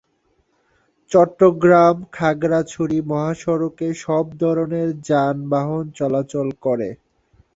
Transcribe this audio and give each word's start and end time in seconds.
চট্টগ্রাম-খাগড়াছড়ি 1.11 2.97
মহাসড়কে 3.09 3.87
সব 4.03 4.25
ধরনের 4.41 4.89
যানবাহন 5.07 5.83
চলাচল 5.99 6.47
করে। 6.65 6.89